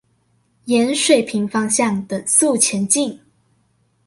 [0.65, 3.19] 沿水平方向等速前進